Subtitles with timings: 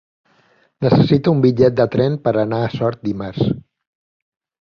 [0.85, 3.53] Necessito un bitllet de tren per anar a Sort dimarts.